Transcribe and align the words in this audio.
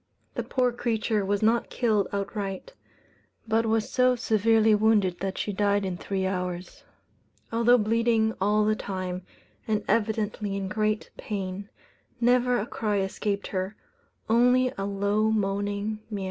The 0.33 0.41
poor 0.41 0.71
creature 0.71 1.23
was 1.23 1.43
not 1.43 1.69
killed 1.69 2.07
outright; 2.11 2.73
but 3.47 3.67
was 3.67 3.87
so 3.87 4.15
severely 4.15 4.73
wounded 4.73 5.19
that 5.19 5.37
she 5.37 5.53
died 5.53 5.85
in 5.85 5.95
three 5.95 6.25
hours. 6.25 6.83
Although 7.51 7.77
bleeding 7.77 8.33
all 8.41 8.65
the 8.65 8.75
time, 8.75 9.21
and 9.67 9.83
evidently 9.87 10.55
in 10.57 10.69
great 10.69 11.11
pain, 11.17 11.69
never 12.19 12.57
a 12.57 12.65
cry 12.65 12.97
escaped 12.97 13.45
her, 13.49 13.75
only 14.27 14.73
a 14.75 14.85
low 14.85 15.29
moaning 15.29 15.99
mew. 16.09 16.19